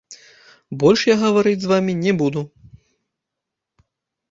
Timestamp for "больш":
0.83-1.03